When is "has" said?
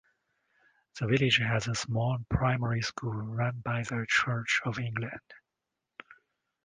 1.37-1.67